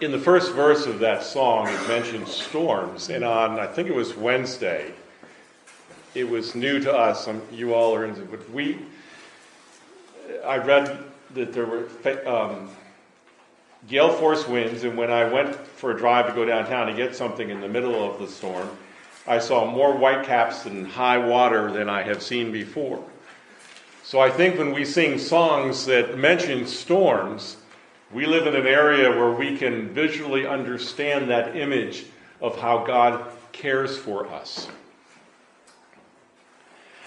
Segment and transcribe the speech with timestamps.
[0.00, 3.10] in the first verse of that song, it mentions storms.
[3.10, 4.92] And on, I think it was Wednesday,
[6.14, 7.28] it was new to us.
[7.28, 8.78] Um, you all are in, but we,
[10.44, 11.88] I read that there were
[12.26, 12.70] um,
[13.88, 17.14] gale force winds, and when I went for a drive to go downtown to get
[17.14, 18.68] something in the middle of the storm,
[19.26, 23.04] I saw more whitecaps and high water than I have seen before.
[24.02, 27.58] So I think when we sing songs that mention storms,
[28.12, 32.06] we live in an area where we can visually understand that image
[32.40, 34.68] of how God cares for us.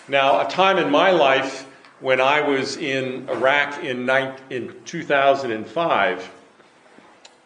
[0.08, 1.66] Now, a time in my life
[2.02, 4.10] when I was in Iraq in,
[4.50, 6.32] in 2005,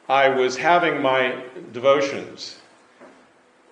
[0.08, 2.58] I was having my devotions.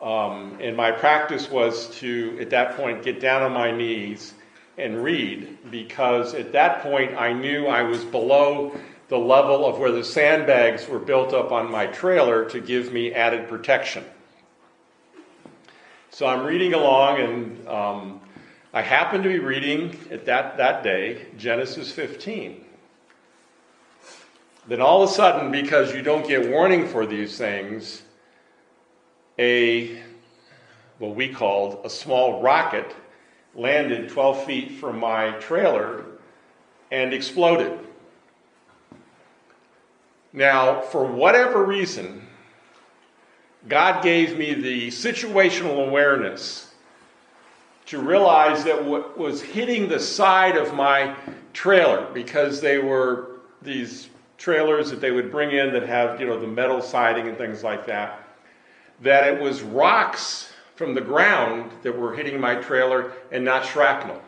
[0.01, 4.33] Um, and my practice was to, at that point, get down on my knees
[4.77, 8.75] and read because at that point I knew I was below
[9.09, 13.13] the level of where the sandbags were built up on my trailer to give me
[13.13, 14.03] added protection.
[16.09, 18.21] So I'm reading along, and um,
[18.73, 22.63] I happen to be reading at that, that day Genesis 15.
[24.67, 28.03] Then all of a sudden, because you don't get warning for these things,
[29.37, 29.99] a
[30.99, 32.95] what we called a small rocket
[33.55, 36.05] landed 12 feet from my trailer
[36.91, 37.77] and exploded.
[40.33, 42.27] Now, for whatever reason,
[43.67, 46.73] God gave me the situational awareness
[47.85, 51.15] to realize that what was hitting the side of my
[51.53, 56.39] trailer, because they were these trailers that they would bring in that have, you know,
[56.39, 58.27] the metal siding and things like that,
[59.01, 64.19] that it was rocks from the ground that were hitting my trailer and not shrapnel.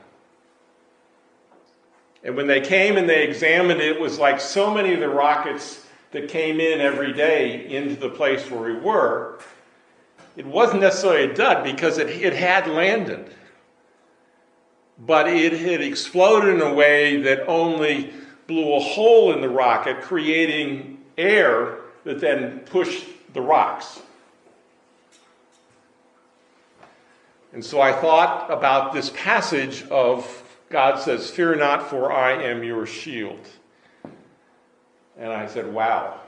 [2.23, 5.09] And when they came and they examined it, it was like so many of the
[5.09, 9.39] rockets that came in every day into the place where we were.
[10.35, 13.33] It wasn't necessarily a dud because it, it had landed.
[14.97, 18.13] But it had exploded in a way that only
[18.47, 24.01] blew a hole in the rocket, creating air that then pushed the rocks.
[27.51, 32.63] And so I thought about this passage of God says, Fear not, for I am
[32.63, 33.47] your shield.
[35.17, 36.19] And I said, Wow.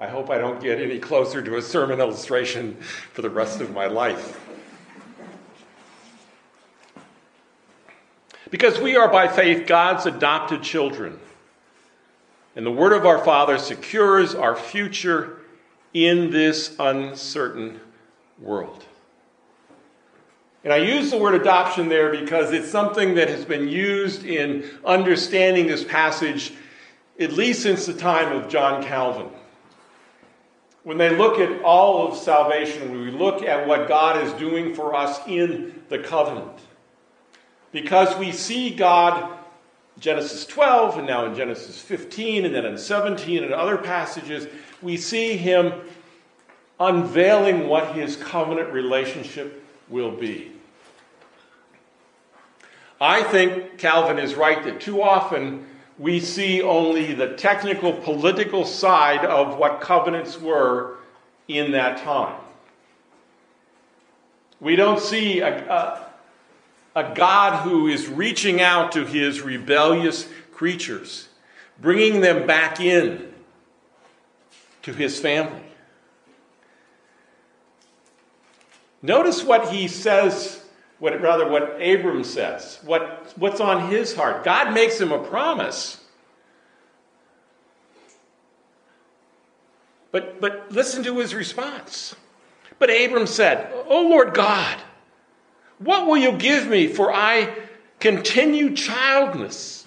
[0.00, 2.76] I hope I don't get any closer to a sermon illustration
[3.12, 4.40] for the rest of my life.
[8.50, 11.18] Because we are by faith God's adopted children.
[12.54, 15.40] And the word of our Father secures our future
[15.92, 17.80] in this uncertain
[18.40, 18.84] world.
[20.64, 24.68] And I use the word adoption there because it's something that has been used in
[24.84, 26.52] understanding this passage
[27.18, 29.28] at least since the time of John Calvin.
[30.84, 34.94] When they look at all of salvation, we look at what God is doing for
[34.94, 36.60] us in the covenant,
[37.72, 39.36] because we see God,
[39.98, 44.46] Genesis 12, and now in Genesis 15, and then in 17, and other passages,
[44.80, 45.72] we see Him
[46.78, 50.52] unveiling what His covenant relationship will be.
[53.00, 55.66] I think Calvin is right that too often
[55.98, 60.96] we see only the technical political side of what covenants were
[61.48, 62.40] in that time.
[64.60, 66.06] We don't see a, a,
[66.94, 71.28] a, God who is reaching out to his rebellious creatures,
[71.80, 73.32] bringing them back in
[74.82, 75.62] to his family.
[79.00, 80.64] Notice what he says
[80.98, 84.44] what rather what Abram says, what, what's on his heart.
[84.44, 86.02] God makes him a promise.
[90.10, 92.16] But, but listen to his response.
[92.78, 94.78] But Abram said, O Lord God,
[95.78, 97.54] what will you give me for I
[98.00, 99.86] continue childless?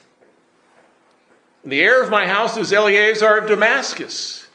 [1.64, 4.48] The heir of my house is Eliezer of Damascus.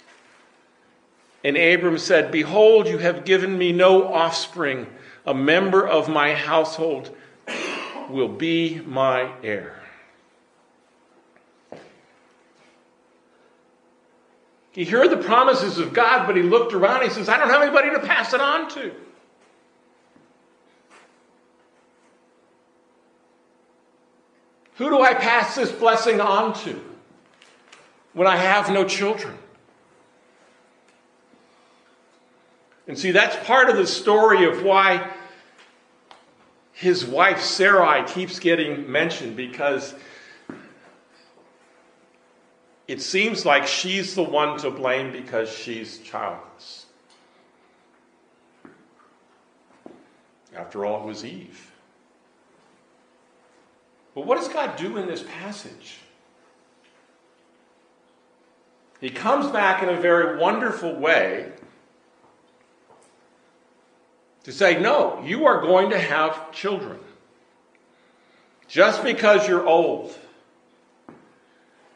[1.45, 4.87] And Abram said, Behold, you have given me no offspring
[5.27, 7.15] a member of my household
[8.09, 9.83] will be my heir.
[14.71, 17.63] He heard the promises of God, but he looked around he says, I don't have
[17.63, 18.93] anybody to pass it on to.
[24.75, 26.79] Who do I pass this blessing on to
[28.13, 29.35] when I have no children?
[32.87, 35.11] And see, that's part of the story of why
[36.73, 39.95] his wife Sarai keeps getting mentioned because
[42.87, 46.87] it seems like she's the one to blame because she's childless.
[50.55, 51.73] After all, it was Eve.
[54.15, 55.99] But what does God do in this passage?
[59.01, 61.53] He comes back in a very wonderful way
[64.47, 66.99] to say, No, you are going to have children.
[68.69, 70.17] Just because you're old.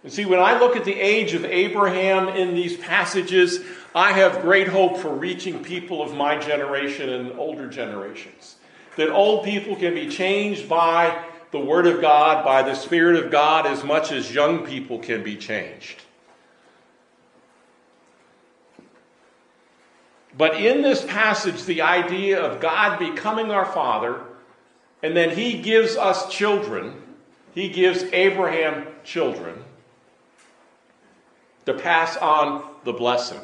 [0.03, 3.61] And see, when I look at the age of Abraham in these passages,
[3.95, 8.57] I have great hope for reaching people of my generation and older generations.
[8.97, 13.31] That old people can be changed by the Word of God, by the Spirit of
[13.31, 16.03] God, as much as young people can be changed.
[20.41, 24.23] But in this passage, the idea of God becoming our Father,
[25.03, 26.95] and then He gives us children,
[27.55, 29.63] He gives Abraham children
[31.67, 33.43] to pass on the blessing.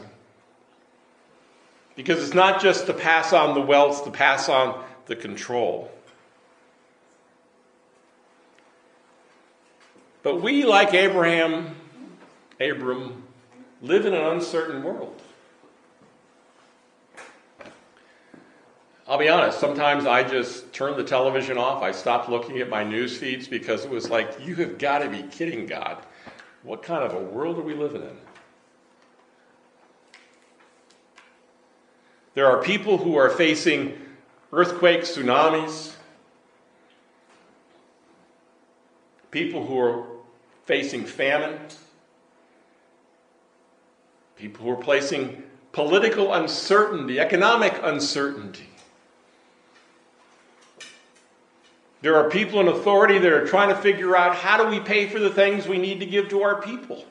[1.97, 5.91] Because it's not just to pass on the wealth, to pass on the control.
[10.23, 11.77] But we, like Abraham,
[12.59, 13.23] Abram,
[13.83, 15.21] live in an uncertain world.
[19.09, 21.81] I'll be honest, sometimes I just turn the television off.
[21.81, 25.09] I stopped looking at my news feeds because it was like, you have got to
[25.09, 25.99] be kidding, God.
[26.65, 28.17] What kind of a world are we living in?
[32.35, 33.97] There are people who are facing
[34.53, 35.95] earthquakes, tsunamis,
[39.31, 40.05] people who are
[40.65, 41.59] facing famine,
[44.37, 48.69] people who are facing political uncertainty, economic uncertainty.
[52.03, 55.09] There are people in authority that are trying to figure out how do we pay
[55.09, 57.05] for the things we need to give to our people.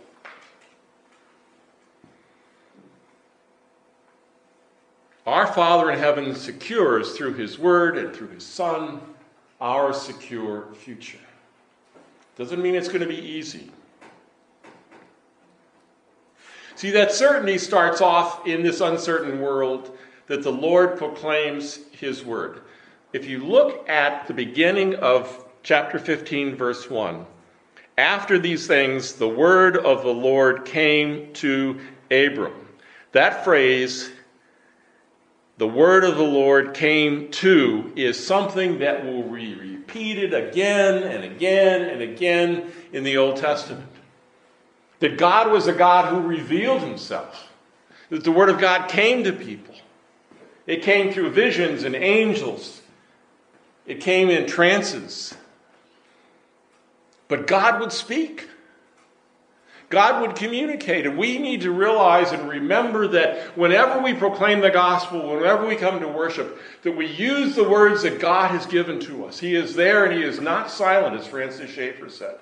[5.25, 9.01] Our Father in heaven secures through His Word and through His Son
[9.59, 11.17] our secure future.
[12.35, 13.71] Doesn't mean it's going to be easy.
[16.75, 19.97] See, that certainty starts off in this uncertain world
[20.27, 22.61] that the Lord proclaims His Word.
[23.15, 27.25] If you look at the beginning of chapter 15, verse 1,
[27.97, 31.79] after these things, the word of the Lord came to
[32.11, 32.51] Abram.
[33.13, 34.11] That phrase,
[35.57, 41.23] the word of the Lord came to, is something that will be repeated again and
[41.23, 43.87] again and again in the Old Testament.
[44.99, 47.47] That God was a God who revealed himself,
[48.09, 49.75] that the word of God came to people.
[50.67, 52.81] It came through visions and angels
[53.85, 55.35] it came in trances.
[57.27, 58.49] But God would speak.
[59.89, 61.05] God would communicate.
[61.05, 65.75] And we need to realize and remember that whenever we proclaim the gospel, whenever we
[65.75, 69.39] come to worship, that we use the words that God has given to us.
[69.39, 72.37] He is there and He is not silent, as Francis Schaeffer said.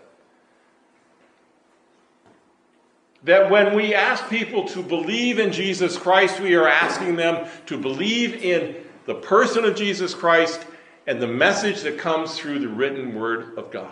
[3.23, 7.77] That when we ask people to believe in Jesus Christ, we are asking them to
[7.77, 8.75] believe in
[9.05, 10.65] the person of Jesus Christ
[11.05, 13.91] and the message that comes through the written word of God.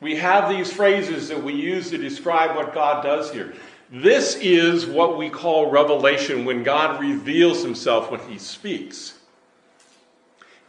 [0.00, 3.54] We have these phrases that we use to describe what God does here.
[3.90, 9.18] This is what we call revelation when God reveals himself when he speaks.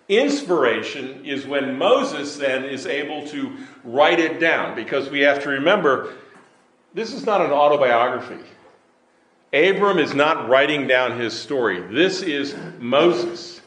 [0.10, 5.50] Inspiration is when Moses then is able to write it down because we have to
[5.50, 6.14] remember
[6.94, 8.44] this is not an autobiography.
[9.54, 11.80] Abram is not writing down his story.
[11.80, 13.62] This is Moses.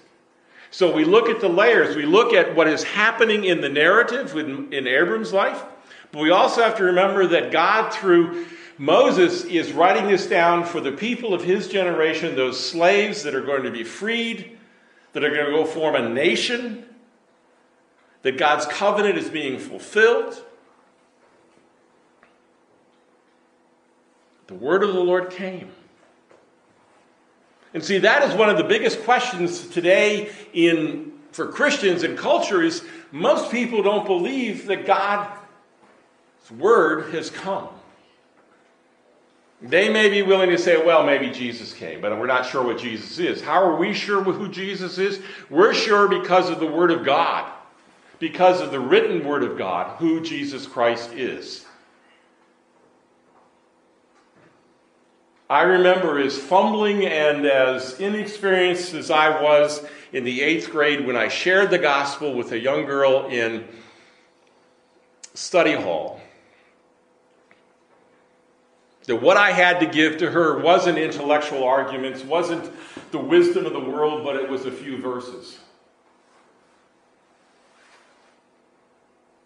[0.72, 1.94] So we look at the layers.
[1.94, 5.62] We look at what is happening in the narrative in, Abram's life.
[6.10, 8.46] But we also have to remember that God, through
[8.78, 13.42] Moses, is writing this down for the people of his generation, those slaves that are
[13.42, 14.58] going to be freed,
[15.12, 16.84] that are going to go form a nation,
[18.22, 20.42] that God's covenant is being fulfilled.
[24.48, 25.70] The word of the Lord came.
[27.76, 32.62] And see, that is one of the biggest questions today in for Christians and culture
[32.62, 35.30] is most people don't believe that God's
[36.56, 37.68] word has come.
[39.60, 42.78] They may be willing to say, well, maybe Jesus came, but we're not sure what
[42.78, 43.42] Jesus is.
[43.42, 45.20] How are we sure who Jesus is?
[45.50, 47.52] We're sure because of the Word of God,
[48.18, 51.65] because of the written Word of God, who Jesus Christ is.
[55.48, 61.16] I remember as fumbling and as inexperienced as I was in the eighth grade when
[61.16, 63.64] I shared the gospel with a young girl in
[65.34, 66.20] study hall.
[69.04, 72.68] That what I had to give to her wasn't intellectual arguments, wasn't
[73.12, 75.58] the wisdom of the world, but it was a few verses.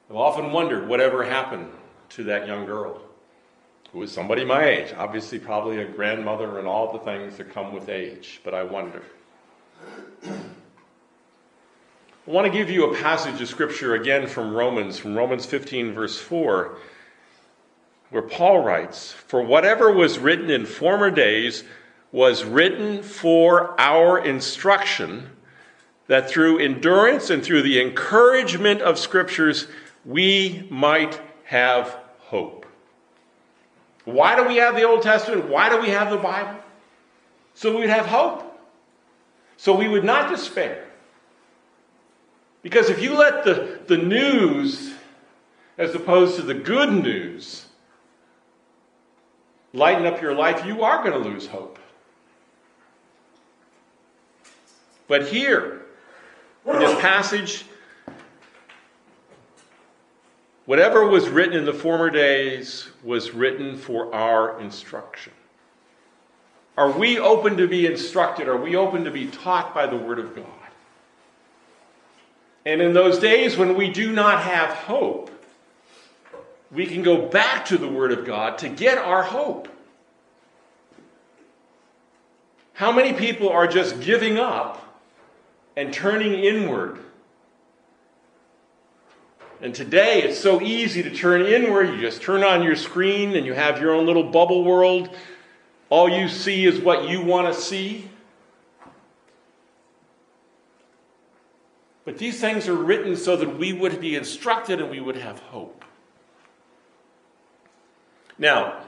[0.09, 1.71] I've often wondered whatever happened
[2.11, 3.03] to that young girl
[3.93, 7.73] who was somebody my age, obviously, probably a grandmother and all the things that come
[7.73, 9.03] with age, but I wonder.
[10.25, 15.93] I want to give you a passage of scripture again from Romans, from Romans 15,
[15.93, 16.77] verse 4,
[18.11, 21.65] where Paul writes For whatever was written in former days
[22.13, 25.31] was written for our instruction,
[26.07, 29.67] that through endurance and through the encouragement of scriptures
[30.05, 32.60] we might have hope.
[34.13, 35.49] Why do we have the Old Testament?
[35.49, 36.61] Why do we have the Bible?
[37.55, 38.47] So we would have hope.
[39.57, 40.87] So we would not despair.
[42.63, 44.93] Because if you let the, the news,
[45.79, 47.67] as opposed to the good news,
[49.73, 51.79] lighten up your life, you are going to lose hope.
[55.09, 55.83] But here,
[56.67, 57.65] in this passage,
[60.71, 65.33] Whatever was written in the former days was written for our instruction.
[66.77, 68.47] Are we open to be instructed?
[68.47, 70.47] Are we open to be taught by the Word of God?
[72.65, 75.33] And in those days when we do not have hope,
[76.71, 79.69] we can go back to the Word of God to get our hope.
[82.75, 85.03] How many people are just giving up
[85.77, 87.01] and turning inward
[89.63, 91.91] and today it's so easy to turn inward.
[91.91, 95.11] You just turn on your screen and you have your own little bubble world.
[95.91, 98.09] All you see is what you want to see.
[102.05, 105.41] But these things are written so that we would be instructed and we would have
[105.41, 105.85] hope.
[108.39, 108.81] Now,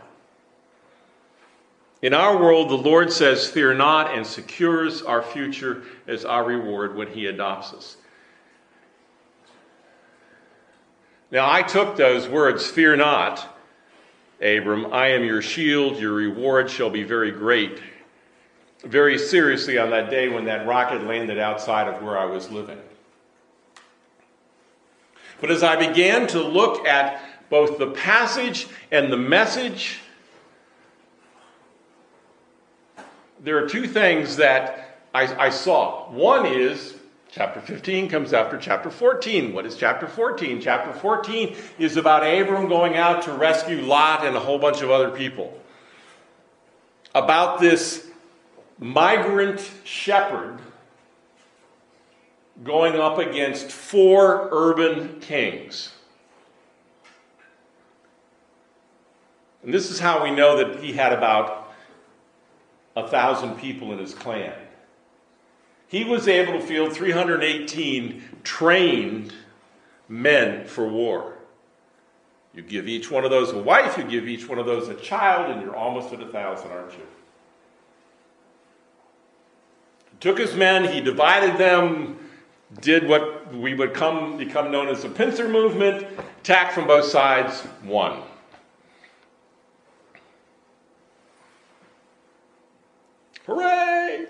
[2.01, 6.97] in our world, the Lord says, Fear not, and secures our future as our reward
[6.97, 7.97] when He adopts us.
[11.33, 13.59] Now I took those words, Fear not,
[14.43, 17.81] Abram, I am your shield, your reward shall be very great,
[18.85, 22.79] very seriously on that day when that rocket landed outside of where I was living.
[25.41, 30.01] But as I began to look at both the passage and the message,
[33.41, 36.11] there are two things that I, I saw.
[36.11, 36.95] One is
[37.33, 39.55] Chapter 15 comes after chapter 14.
[39.55, 40.61] What is chapter 14?
[40.61, 44.91] Chapter 14 is about Abram going out to rescue Lot and a whole bunch of
[44.91, 45.59] other people.
[47.15, 48.07] About this
[48.79, 50.59] migrant shepherd
[52.63, 55.91] going up against four urban kings.
[59.63, 61.73] And this is how we know that he had about
[62.95, 64.53] a thousand people in his clan
[65.93, 69.31] he was able to field 318 trained
[70.09, 71.35] men for war.
[72.55, 74.95] You give each one of those a wife, you give each one of those a
[74.95, 77.07] child, and you're almost at a thousand, aren't you?
[80.13, 82.19] He took his men, he divided them,
[82.81, 86.07] did what we would come become known as the pincer movement,
[86.41, 88.23] attacked from both sides, won.
[93.45, 94.27] Hooray!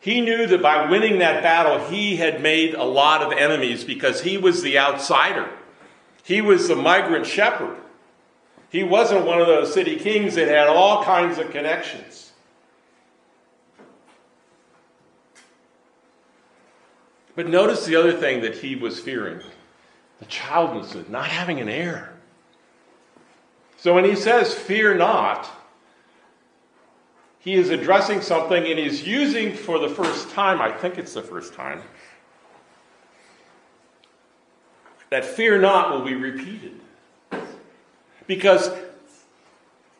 [0.00, 4.22] He knew that by winning that battle, he had made a lot of enemies because
[4.22, 5.48] he was the outsider.
[6.22, 7.76] He was the migrant shepherd.
[8.70, 12.32] He wasn't one of those city kings that had all kinds of connections.
[17.34, 19.40] But notice the other thing that he was fearing
[20.18, 22.12] the childlessness, not having an heir.
[23.76, 25.48] So when he says, Fear not,
[27.40, 31.22] he is addressing something and he's using for the first time, I think it's the
[31.22, 31.82] first time,
[35.10, 36.80] that fear not will be repeated.
[38.26, 38.70] Because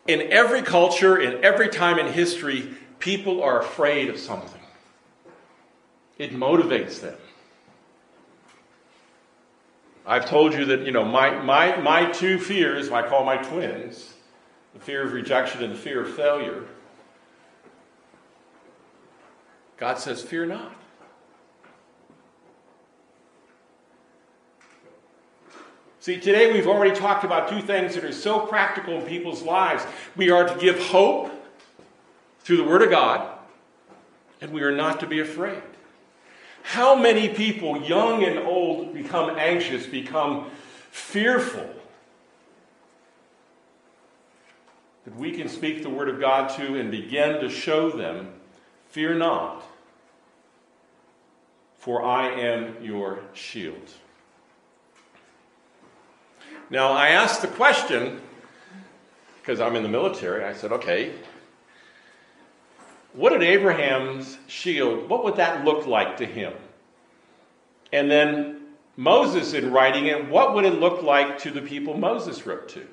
[0.07, 4.61] in every culture, in every time in history, people are afraid of something.
[6.19, 7.17] It motivates them.
[10.05, 14.15] I've told you that, you know, my, my, my two fears, I call my twins,
[14.75, 16.65] the fear of rejection and the fear of failure,
[19.79, 20.73] God says, Fear not.
[26.01, 29.85] See, today we've already talked about two things that are so practical in people's lives.
[30.17, 31.31] We are to give hope
[32.41, 33.29] through the Word of God,
[34.41, 35.63] and we are not to be afraid.
[36.63, 40.51] How many people, young and old, become anxious, become
[40.91, 41.69] fearful,
[45.05, 48.33] that we can speak the Word of God to and begin to show them,
[48.89, 49.63] fear not,
[51.89, 53.95] for I am your shield.
[56.69, 58.21] Now, I asked the question,
[59.41, 61.15] because I'm in the military, I said, okay,
[63.15, 66.53] what did Abraham's shield, what would that look like to him?
[67.91, 68.61] And then
[68.99, 72.87] Moses, in writing it, what would it look like to the people Moses wrote to?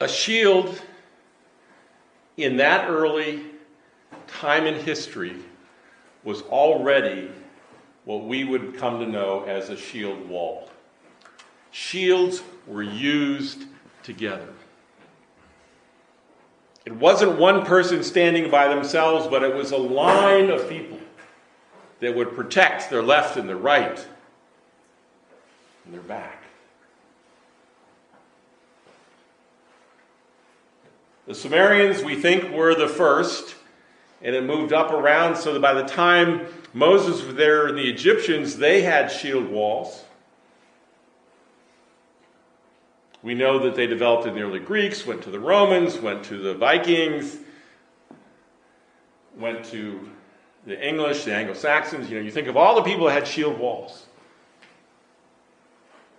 [0.00, 0.82] A shield
[2.36, 3.46] in that early
[4.26, 5.36] time in history
[6.24, 7.30] was already
[8.04, 10.68] what we would come to know as a shield wall.
[11.70, 13.64] Shields were used
[14.02, 14.48] together.
[16.84, 20.98] It wasn't one person standing by themselves, but it was a line of people
[22.00, 24.06] that would protect their left and their right
[25.84, 26.42] and their back.
[31.26, 33.54] The Sumerians, we think, were the first,
[34.22, 37.88] and it moved up around so that by the time Moses was there and the
[37.88, 40.04] Egyptians, they had shield walls.
[43.22, 46.38] We know that they developed in the early Greeks, went to the Romans, went to
[46.38, 47.36] the Vikings,
[49.36, 50.08] went to
[50.66, 52.10] the English, the Anglo Saxons.
[52.10, 54.06] You know, you think of all the people that had shield walls.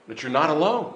[0.08, 0.94] But you're not alone.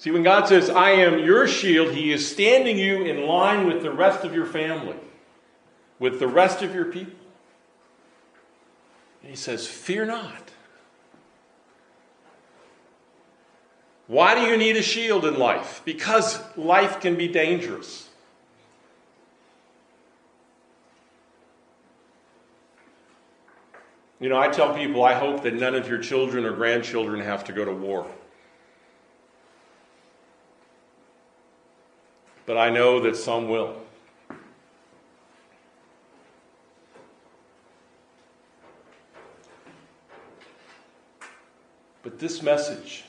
[0.00, 3.82] See, when God says, I am your shield, He is standing you in line with
[3.82, 4.96] the rest of your family,
[5.98, 7.18] with the rest of your people.
[9.20, 10.52] And He says, Fear not.
[14.06, 15.82] Why do you need a shield in life?
[15.84, 18.08] Because life can be dangerous.
[24.18, 27.44] You know, I tell people I hope that none of your children or grandchildren have
[27.44, 28.10] to go to war.
[32.50, 33.76] But I know that some will.
[42.02, 43.04] But this message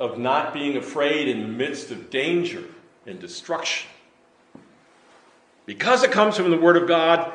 [0.00, 2.64] of not being afraid in the midst of danger
[3.06, 3.88] and destruction,
[5.64, 7.32] because it comes from the Word of God,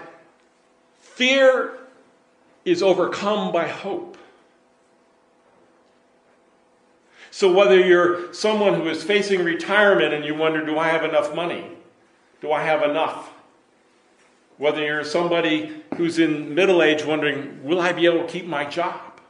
[0.99, 1.77] fear
[2.65, 4.17] is overcome by hope.
[7.39, 11.33] So, whether you're someone who is facing retirement and you wonder, do I have enough
[11.33, 11.63] money?
[12.41, 13.31] Do I have enough?
[14.57, 18.65] Whether you're somebody who's in middle age wondering, will I be able to keep my
[18.65, 19.21] job?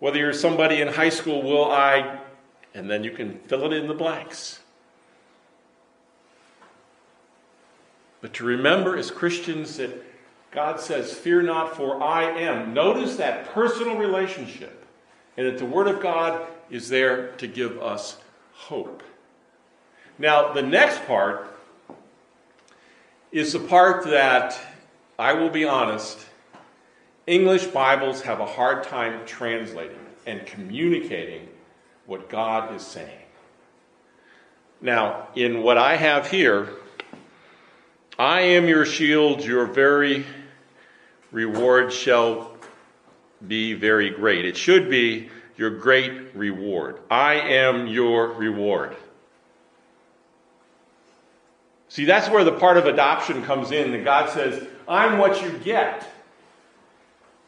[0.00, 2.18] Whether you're somebody in high school, will I?
[2.74, 4.60] And then you can fill it in the blanks.
[8.20, 10.04] But to remember as Christians that
[10.50, 12.74] God says, Fear not, for I am.
[12.74, 14.84] Notice that personal relationship.
[15.38, 18.18] And that the Word of God is there to give us
[18.52, 19.02] hope.
[20.18, 21.54] Now, the next part
[23.30, 24.58] is the part that,
[25.18, 26.18] I will be honest,
[27.26, 31.48] English Bibles have a hard time translating and communicating
[32.06, 33.26] what God is saying.
[34.80, 36.68] Now, in what I have here,
[38.18, 40.24] I am your shield, your very
[41.30, 42.56] reward shall
[43.46, 44.44] be very great.
[44.44, 47.00] It should be your great reward.
[47.10, 48.96] I am your reward.
[51.88, 55.50] See, that's where the part of adoption comes in that God says, I'm what you
[55.58, 56.06] get.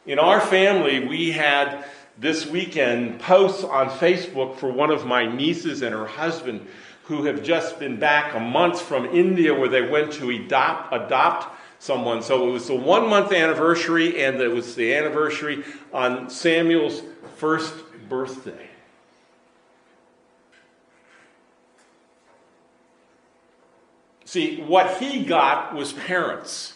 [0.05, 1.85] In our family, we had
[2.17, 6.67] this weekend posts on Facebook for one of my nieces and her husband
[7.03, 11.55] who have just been back a month from India where they went to adopt, adopt
[11.79, 12.21] someone.
[12.21, 17.01] So it was the one month anniversary, and it was the anniversary on Samuel's
[17.37, 17.73] first
[18.11, 18.67] birthday.
[24.25, 26.73] See, what he got was parents.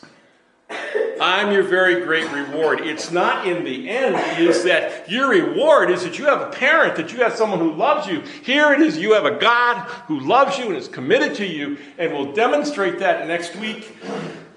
[1.19, 2.79] I'm your very great reward.
[2.81, 6.95] It's not in the end, is that your reward is that you have a parent,
[6.95, 8.21] that you have someone who loves you.
[8.43, 11.77] Here it is, you have a God who loves you and is committed to you,
[11.97, 13.93] and we'll demonstrate that next week.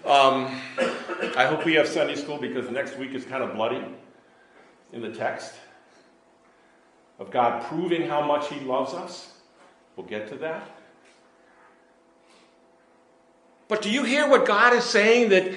[0.05, 0.61] Um,
[1.37, 3.85] I hope we have Sunday school because next week is kind of bloody
[4.93, 5.55] in the text
[7.19, 9.33] of God proving how much He loves us.
[9.97, 10.69] We'll get to that.
[13.67, 15.31] But do you hear what God is saying?
[15.31, 15.53] That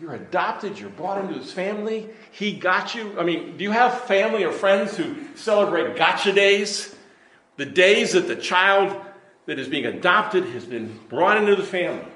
[0.00, 3.18] you're adopted, you're brought into His family, He got you.
[3.18, 6.94] I mean, do you have family or friends who celebrate gotcha days?
[7.56, 8.96] The days that the child
[9.46, 12.06] that is being adopted has been brought into the family.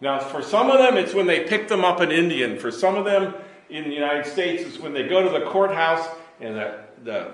[0.00, 2.48] Now, for some of them, it's when they pick them up in India.
[2.48, 3.34] And for some of them
[3.70, 6.06] in the United States, it's when they go to the courthouse
[6.40, 7.32] and the, the,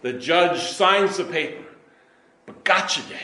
[0.00, 1.62] the judge signs the paper.
[2.46, 3.20] But gotcha day.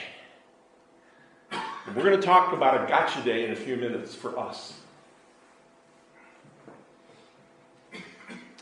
[1.86, 4.74] And we're going to talk about a gotcha day in a few minutes for us.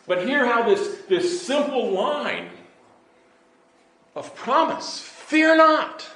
[0.06, 2.48] But hear how this, this simple line
[4.14, 6.08] of promise fear not.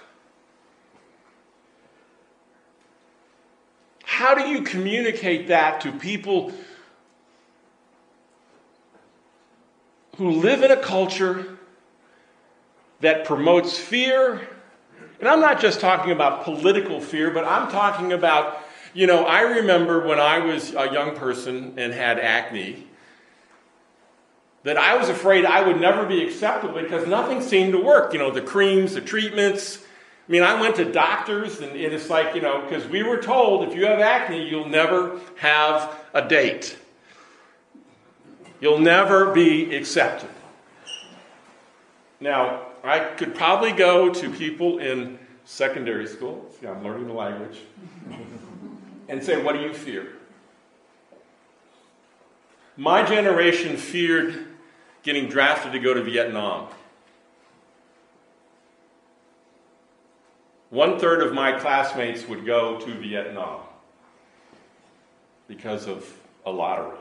[4.04, 6.52] How do you communicate that to people
[10.20, 11.56] who live in a culture
[13.00, 14.46] that promotes fear?
[15.18, 18.58] And I'm not just talking about political fear, but I'm talking about,
[18.92, 22.86] you know, I remember when I was a young person and had acne
[24.64, 28.12] that I was afraid I would never be acceptable because nothing seemed to work.
[28.12, 29.78] You know, the creams, the treatments.
[30.28, 33.66] I mean, I went to doctors, and it's like, you know, because we were told
[33.66, 36.76] if you have acne, you'll never have a date.
[38.60, 40.28] You'll never be accepted.
[42.20, 47.58] Now, I could probably go to people in secondary school, see, I'm learning the language,
[49.08, 50.12] and say, What do you fear?
[52.76, 54.46] My generation feared
[55.02, 56.68] getting drafted to go to Vietnam.
[60.70, 63.62] One third of my classmates would go to Vietnam
[65.48, 66.08] because of
[66.46, 66.99] a lottery.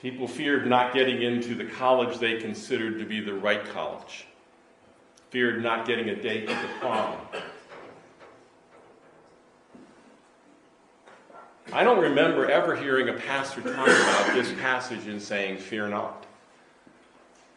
[0.00, 4.26] People feared not getting into the college they considered to be the right college,
[5.30, 7.16] feared not getting a date at the prom.
[11.72, 16.24] I don't remember ever hearing a pastor talk about this passage and saying, Fear not.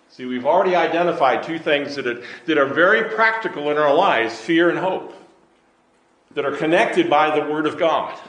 [0.09, 4.35] See, we've already identified two things that are, that are very practical in our lives
[4.35, 5.13] fear and hope,
[6.33, 8.19] that are connected by the Word of God.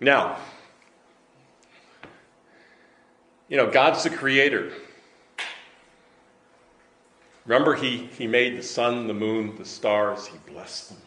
[0.00, 0.38] Now,
[3.48, 4.72] you know, God's the creator.
[7.46, 10.98] Remember, he, he made the sun, the moon, the stars, He blessed them.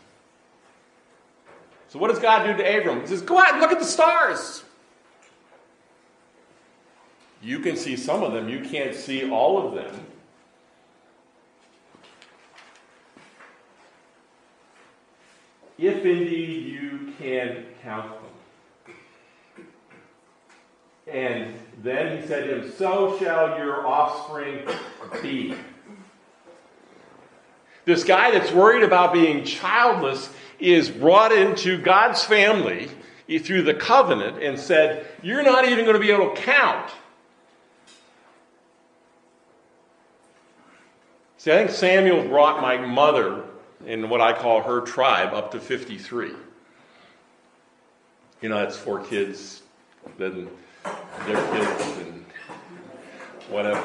[1.90, 3.02] So, what does God do to Abram?
[3.02, 4.64] He says, Go out and look at the stars.
[7.42, 10.06] You can see some of them, you can't see all of them.
[15.78, 18.19] If indeed you can count.
[21.12, 24.68] And then he said to him, So shall your offspring
[25.22, 25.56] be.
[27.86, 32.90] This guy that's worried about being childless is brought into God's family
[33.42, 36.92] through the covenant and said, You're not even going to be able to count.
[41.38, 43.46] See, I think Samuel brought my mother
[43.86, 46.32] in what I call her tribe up to 53.
[48.42, 49.62] You know, that's four kids,
[50.18, 50.50] then
[51.26, 52.26] their kids, and
[53.50, 53.84] whatever.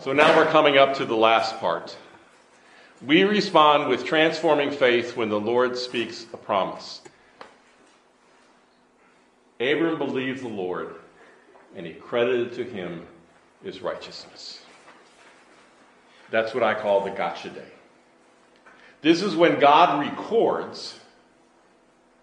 [0.00, 1.96] So now we're coming up to the last part.
[3.04, 7.00] We respond with transforming faith when the Lord speaks a promise.
[9.58, 10.94] Abram believed the Lord,
[11.76, 13.06] and he credited to him
[13.62, 14.60] his righteousness.
[16.30, 17.68] That's what I call the gotcha day.
[19.02, 20.98] This is when God records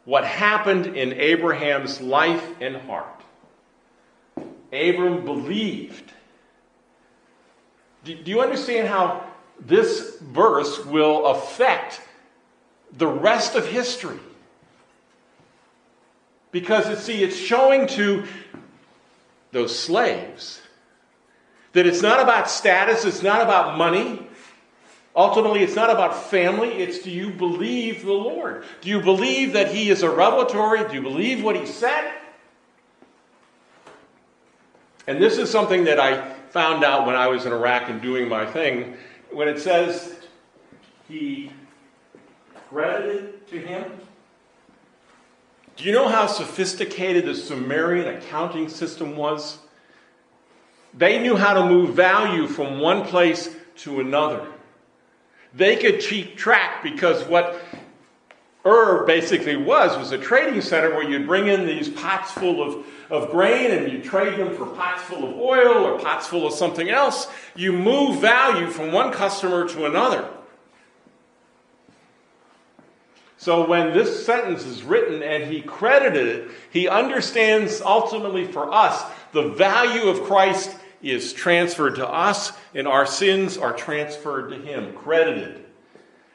[0.06, 3.17] what happened in Abraham's life and heart.
[4.72, 6.14] Abram believed.
[8.04, 9.26] Do, you understand how
[9.60, 12.02] this verse will affect
[12.96, 14.20] the rest of history.
[16.52, 18.26] Because, it, see, it's showing to
[19.52, 20.62] those slaves
[21.74, 24.26] that it's not about status, it's not about money.
[25.16, 28.64] Ultimately, it's not about family, it's do you believe the Lord?
[28.82, 30.88] Do you believe that He is a revelatory?
[30.88, 32.12] Do you believe what He said?
[35.08, 38.28] And this is something that I found out when I was in Iraq and doing
[38.28, 38.96] my thing
[39.32, 40.16] when it says
[41.08, 41.52] he
[42.70, 43.84] credited to him,
[45.76, 49.60] do you know how sophisticated the Sumerian accounting system was?
[50.94, 54.48] They knew how to move value from one place to another.
[55.54, 57.62] They could keep track because what
[58.66, 62.86] Ur basically was was a trading center where you'd bring in these pots full of
[63.10, 66.54] of grain and you trade them for pots full of oil or pots full of
[66.54, 70.28] something else, you move value from one customer to another.
[73.38, 79.04] So when this sentence is written and he credited it, he understands ultimately for us
[79.32, 84.94] the value of Christ is transferred to us and our sins are transferred to him,
[84.96, 85.64] credited.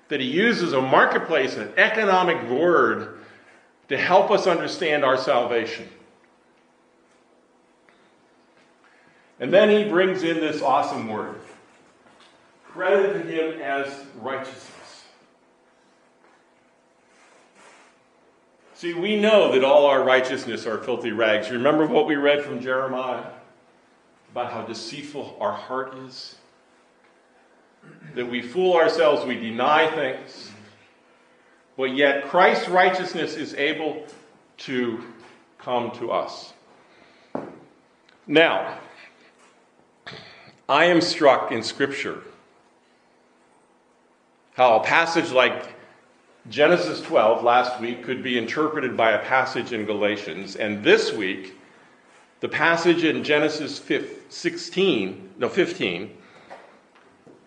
[0.08, 3.18] That he uses a marketplace, an economic word,
[3.88, 5.88] to help us understand our salvation.
[9.42, 11.40] And then he brings in this awesome word
[12.64, 15.04] credited to him as righteousness.
[18.74, 21.50] See, we know that all our righteousness are filthy rags.
[21.50, 23.24] Remember what we read from Jeremiah
[24.30, 26.36] about how deceitful our heart is?
[28.14, 30.52] That we fool ourselves, we deny things,
[31.76, 34.06] but yet Christ's righteousness is able
[34.58, 35.02] to
[35.58, 36.52] come to us.
[38.28, 38.78] Now,
[40.68, 42.22] I am struck in Scripture
[44.54, 45.74] how a passage like
[46.50, 51.56] Genesis 12 last week could be interpreted by a passage in Galatians, and this week,
[52.40, 53.80] the passage in Genesis
[54.28, 56.16] 16, no 15,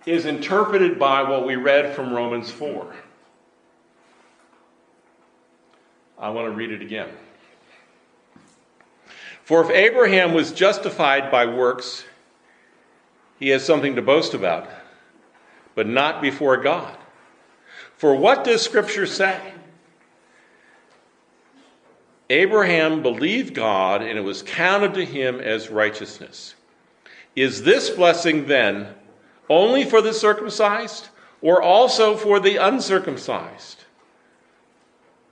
[0.06, 2.96] is interpreted by what we read from Romans 4.
[6.18, 7.10] I want to read it again.
[9.44, 12.06] For if Abraham was justified by works,
[13.40, 14.70] he has something to boast about,
[15.76, 16.98] but not before God.
[17.98, 19.40] For what does Scripture say?
[22.30, 26.56] Abraham believed God, and it was counted to him as righteousness.
[27.36, 28.96] Is this blessing then
[29.50, 31.10] only for the circumcised,
[31.42, 33.84] or also for the uncircumcised?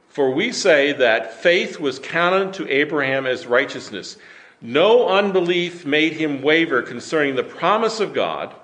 [0.10, 4.18] For we say that faith was counted to Abraham as righteousness.
[4.63, 8.56] No unbelief made him waver concerning the promise of God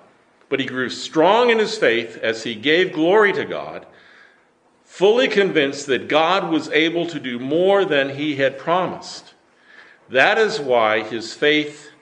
[0.50, 3.86] but he grew strong in his faith as he gave glory to God,
[4.84, 9.32] fully convinced that God was able to do more than he had promised.
[10.10, 11.92] That is why his faith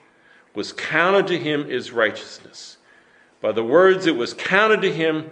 [0.55, 2.77] was counted to him as righteousness.
[3.39, 5.29] By the words it was counted to him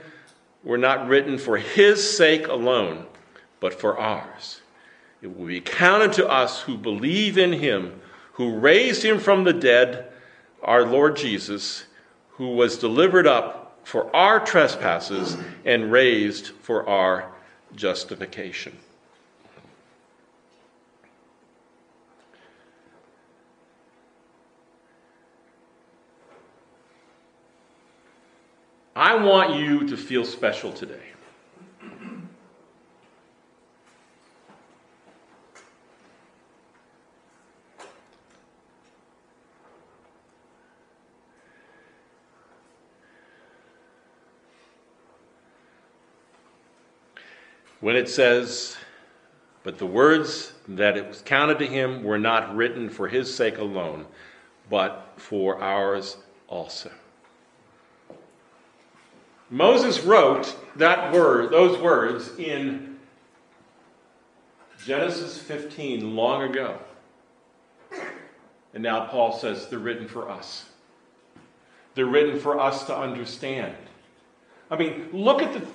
[0.63, 3.07] were not written for his sake alone,
[3.59, 4.61] but for ours.
[5.23, 7.99] It will be counted to us who believe in him,
[8.37, 10.07] who raised him from the dead,
[10.61, 11.85] our Lord Jesus
[12.29, 17.31] who was delivered up for our trespasses and raised for our
[17.75, 18.77] justification.
[28.95, 31.16] I want you to feel special today.
[47.87, 48.75] When it says,
[49.63, 53.59] But the words that it was counted to him were not written for his sake
[53.59, 54.05] alone,
[54.69, 56.17] but for ours
[56.49, 56.91] also.
[59.49, 62.99] Moses wrote that word, those words in
[64.83, 66.77] Genesis 15 long ago.
[68.73, 70.65] And now Paul says they're written for us.
[71.95, 73.77] They're written for us to understand.
[74.69, 75.65] I mean, look at the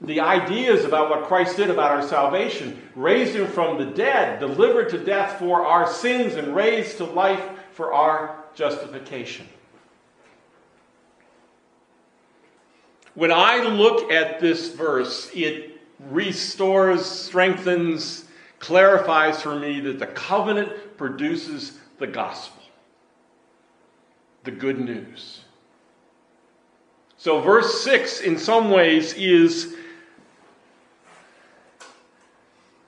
[0.00, 4.88] the ideas about what Christ did about our salvation, raised him from the dead, delivered
[4.90, 9.46] to death for our sins, and raised to life for our justification.
[13.14, 18.24] When I look at this verse, it restores, strengthens,
[18.58, 22.62] clarifies for me that the covenant produces the gospel,
[24.44, 25.40] the good news.
[27.18, 29.76] So, verse 6 in some ways is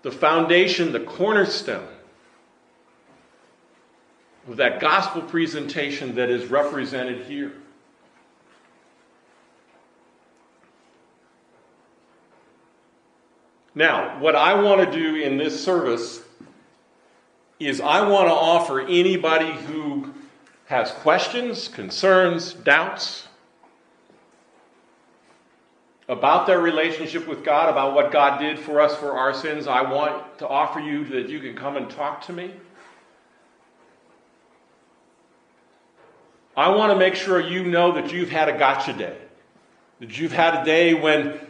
[0.02, 1.88] the foundation, the cornerstone
[4.48, 7.52] of that gospel presentation that is represented here.
[13.74, 16.20] Now, what I want to do in this service
[17.58, 20.12] is I want to offer anybody who
[20.66, 23.28] has questions, concerns, doubts,
[26.12, 29.80] about their relationship with God, about what God did for us for our sins, I
[29.80, 32.50] want to offer you that you can come and talk to me.
[36.54, 39.16] I want to make sure you know that you've had a gotcha day.
[40.00, 41.40] That you've had a day when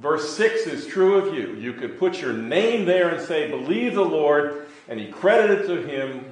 [0.00, 1.56] verse 6 is true of you.
[1.56, 5.82] You could put your name there and say, Believe the Lord, and He credited to
[5.82, 6.24] Him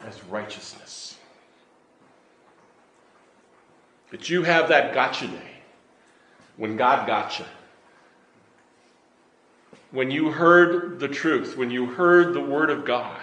[0.00, 1.16] as righteousness.
[4.10, 5.49] That you have that gotcha day
[6.60, 7.46] when God got you.
[9.92, 13.22] When you heard the truth, when you heard the Word of God,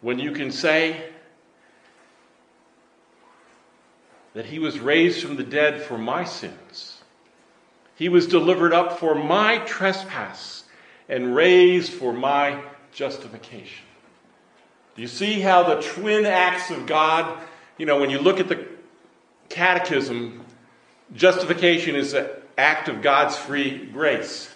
[0.00, 1.10] when you can say,
[4.34, 7.02] that he was raised from the dead for my sins.
[7.96, 10.62] He was delivered up for my trespass
[11.08, 13.84] and raised for my justification.
[14.94, 17.42] Do you see how the twin acts of God,
[17.76, 18.64] you know, when you look at the
[19.48, 20.44] catechism,
[21.14, 24.54] justification is an act of God's free grace.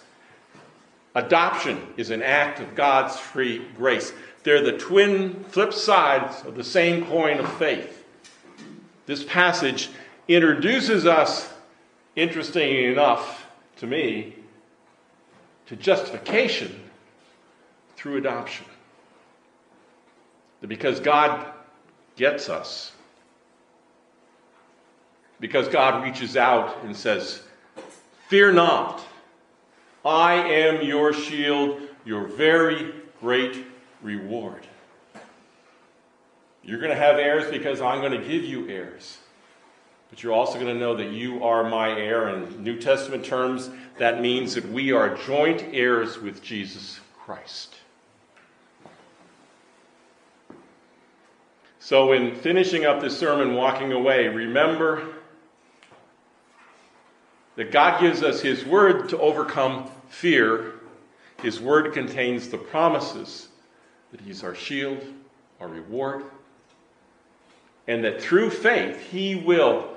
[1.15, 4.13] Adoption is an act of God's free grace.
[4.43, 8.03] They're the twin flip sides of the same coin of faith.
[9.05, 9.89] This passage
[10.27, 11.51] introduces us,
[12.15, 13.45] interestingly enough
[13.77, 14.35] to me,
[15.67, 16.79] to justification
[17.95, 18.65] through adoption.
[20.61, 21.45] Because God
[22.15, 22.92] gets us.
[25.43, 27.41] Because God reaches out and says,
[28.29, 29.05] Fear not,
[30.05, 33.65] I am your shield, your very great
[34.01, 34.65] reward.
[36.63, 39.17] You're going to have heirs because I'm going to give you heirs.
[40.09, 42.29] But you're also going to know that you are my heir.
[42.29, 47.75] In New Testament terms, that means that we are joint heirs with Jesus Christ.
[51.79, 55.12] So, in finishing up this sermon, walking away, remember
[57.55, 60.73] that God gives us His Word to overcome fear.
[61.41, 63.49] His Word contains the promises
[64.11, 65.01] that He's our shield,
[65.59, 66.23] our reward,
[67.87, 69.89] and that through faith He will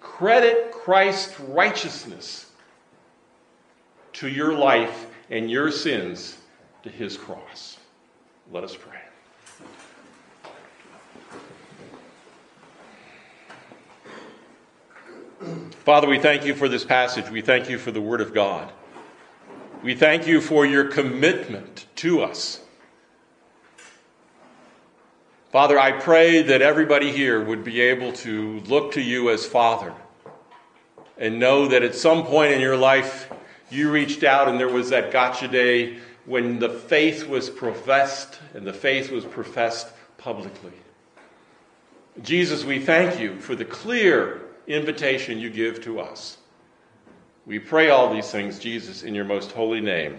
[0.00, 2.50] credit Christ's righteousness
[4.14, 6.38] to your life and your sins
[6.82, 7.78] to His cross.
[8.50, 9.01] Let us pray.
[15.84, 17.28] Father, we thank you for this passage.
[17.28, 18.70] We thank you for the Word of God.
[19.82, 22.60] We thank you for your commitment to us.
[25.50, 29.92] Father, I pray that everybody here would be able to look to you as Father
[31.18, 33.28] and know that at some point in your life
[33.68, 38.64] you reached out and there was that gotcha day when the faith was professed and
[38.64, 40.74] the faith was professed publicly.
[42.22, 44.42] Jesus, we thank you for the clear
[44.72, 46.38] invitation you give to us.
[47.46, 50.18] We pray all these things, Jesus, in your most holy name.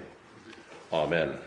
[0.92, 1.38] Amen.